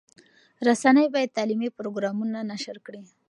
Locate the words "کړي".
2.85-3.01